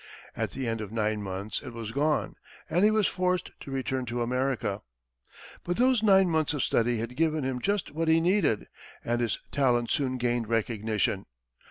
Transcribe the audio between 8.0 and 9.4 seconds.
he needed, and his